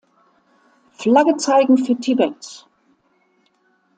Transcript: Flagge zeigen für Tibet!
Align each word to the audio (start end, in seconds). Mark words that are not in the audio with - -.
Flagge 0.93 1.37
zeigen 1.37 1.77
für 1.77 1.95
Tibet! 1.95 2.65